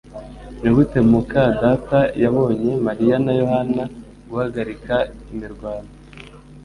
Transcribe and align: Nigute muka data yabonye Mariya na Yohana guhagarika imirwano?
Nigute 0.61 0.97
muka 1.11 1.43
data 1.61 1.99
yabonye 2.23 2.71
Mariya 2.85 3.15
na 3.25 3.33
Yohana 3.39 3.83
guhagarika 4.29 4.95
imirwano? 5.31 5.91